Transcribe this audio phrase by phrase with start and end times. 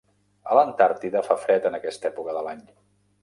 [0.51, 2.67] A l'Antàrtida fa fred en aquesta època de l'any.